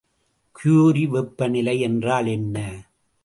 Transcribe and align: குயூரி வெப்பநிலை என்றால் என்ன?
குயூரி 0.55 1.07
வெப்பநிலை 1.07 1.79
என்றால் 1.79 2.25
என்ன? 2.27 2.57